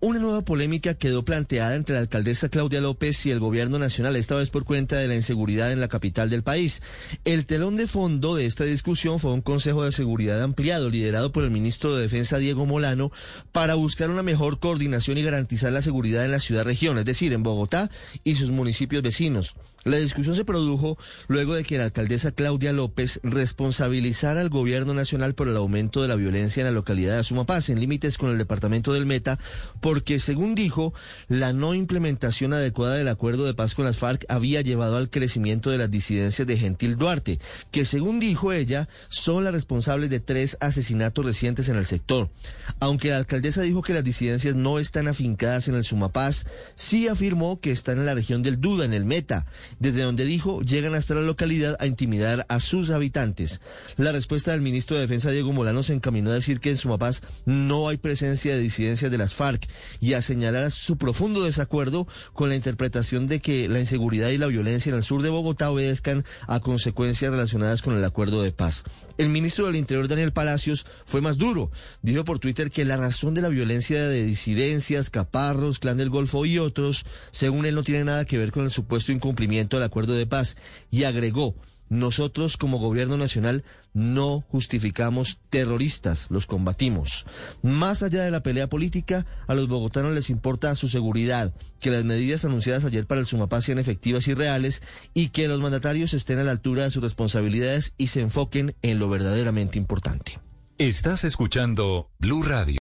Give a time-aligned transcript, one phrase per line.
[0.00, 4.34] Una nueva polémica quedó planteada entre la alcaldesa Claudia López y el gobierno nacional, esta
[4.34, 6.82] vez por cuenta de la inseguridad en la capital del país.
[7.24, 11.42] El telón de fondo de esta discusión fue un Consejo de Seguridad ampliado, liderado por
[11.42, 13.12] el ministro de Defensa Diego Molano,
[13.50, 17.42] para buscar una mejor coordinación y garantizar la seguridad en la ciudad-región, es decir, en
[17.42, 17.90] Bogotá
[18.24, 19.56] y sus municipios vecinos.
[19.84, 20.96] La discusión se produjo
[21.26, 26.08] luego de que la alcaldesa Claudia López responsabilizara al gobierno nacional por el aumento de
[26.08, 29.40] la violencia en la localidad de Azumapaz, en límites con el departamento del Meta,
[29.80, 30.94] porque según dijo,
[31.28, 35.70] la no implementación adecuada del acuerdo de paz con las FARC había llevado al crecimiento
[35.70, 37.38] de las disidencias de Gentil Duarte,
[37.70, 42.30] que según dijo ella, son las responsables de tres asesinatos recientes en el sector.
[42.80, 47.60] Aunque la alcaldesa dijo que las disidencias no están afincadas en el Sumapaz, sí afirmó
[47.60, 49.46] que están en la región del Duda, en el Meta,
[49.78, 53.60] desde donde dijo llegan hasta la localidad a intimidar a sus habitantes.
[53.96, 57.22] La respuesta del ministro de Defensa Diego Molano se encaminó a decir que en Sumapaz
[57.44, 59.51] no hay presencia de disidencias de las FARC
[60.00, 64.46] y a señalar su profundo desacuerdo con la interpretación de que la inseguridad y la
[64.46, 68.84] violencia en el sur de Bogotá obedezcan a consecuencias relacionadas con el acuerdo de paz.
[69.18, 71.70] El ministro del Interior, Daniel Palacios, fue más duro.
[72.02, 76.46] Dijo por Twitter que la razón de la violencia de disidencias, caparros, clan del Golfo
[76.46, 80.14] y otros, según él, no tiene nada que ver con el supuesto incumplimiento del acuerdo
[80.14, 80.56] de paz
[80.90, 81.54] y agregó
[81.92, 87.26] nosotros como gobierno nacional no justificamos terroristas, los combatimos.
[87.62, 92.04] Más allá de la pelea política, a los bogotanos les importa su seguridad, que las
[92.04, 96.38] medidas anunciadas ayer para el Sumapaz sean efectivas y reales y que los mandatarios estén
[96.38, 100.40] a la altura de sus responsabilidades y se enfoquen en lo verdaderamente importante.
[100.78, 102.81] Estás escuchando Blue Radio.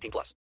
[0.00, 0.34] 18 plus.